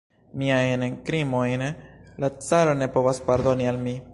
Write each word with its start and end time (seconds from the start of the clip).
Miajn 0.41 0.85
krimojn 1.09 1.65
la 2.25 2.33
caro 2.47 2.75
ne 2.81 2.89
povas 2.97 3.25
pardoni 3.29 3.71
al 3.75 3.79
mi. 3.87 3.99